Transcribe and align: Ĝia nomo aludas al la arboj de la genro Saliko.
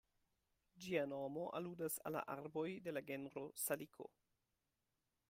Ĝia 0.85 1.03
nomo 1.11 1.43
aludas 1.59 1.99
al 2.11 2.17
la 2.17 2.25
arboj 2.37 2.65
de 2.87 2.97
la 2.97 3.05
genro 3.11 3.45
Saliko. 3.65 4.09